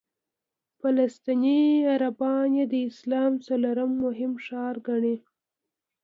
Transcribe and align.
فلسطیني 0.81 1.61
عربان 1.93 2.49
یې 2.57 2.65
د 2.73 2.75
اسلام 2.89 3.31
څلورم 3.47 3.91
مهم 4.05 4.33
ښار 4.45 4.75
ګڼي. 4.87 5.15